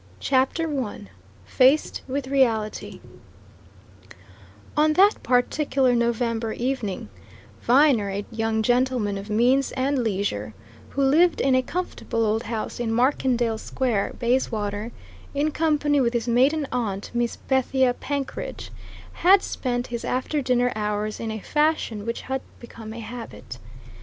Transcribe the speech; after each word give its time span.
CHAPTER 0.19 0.83
I 0.83 1.01
FACED 1.45 2.01
WITH 2.07 2.25
REALITY 2.29 2.99
On 4.75 4.93
that 4.93 5.21
particular 5.21 5.93
November 5.93 6.53
evening, 6.53 7.09
Viner, 7.61 8.09
a 8.09 8.25
young 8.31 8.63
gentleman 8.63 9.15
of 9.19 9.29
means 9.29 9.71
and 9.73 9.99
leisure, 10.03 10.55
who 10.89 11.03
lived 11.03 11.39
in 11.39 11.53
a 11.53 11.61
comfortable 11.61 12.25
old 12.25 12.41
house 12.41 12.79
in 12.79 12.91
Markendale 12.91 13.59
Square, 13.59 14.15
Bayswater, 14.17 14.91
in 15.35 15.51
company 15.51 16.01
with 16.01 16.13
his 16.13 16.27
maiden 16.27 16.65
aunt 16.71 17.11
Miss 17.13 17.35
Bethia 17.35 17.93
Penkridge, 17.93 18.71
had 19.13 19.43
spent 19.43 19.85
his 19.93 20.03
after 20.03 20.41
dinner 20.41 20.71
hours 20.75 21.19
in 21.19 21.29
a 21.29 21.37
fashion 21.37 22.07
which 22.07 22.21
had 22.21 22.41
become 22.59 22.91
a 22.91 23.01
habit. 23.01 23.59